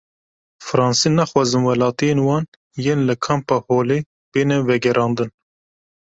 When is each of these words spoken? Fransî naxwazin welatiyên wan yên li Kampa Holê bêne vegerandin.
Fransî 0.67 1.09
naxwazin 1.19 1.61
welatiyên 1.69 2.19
wan 2.27 2.43
yên 2.83 2.99
li 3.07 3.15
Kampa 3.25 3.57
Holê 3.67 3.99
bêne 4.31 4.57
vegerandin. 4.67 5.29